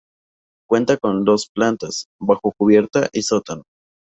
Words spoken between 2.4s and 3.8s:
cubierta y sótano.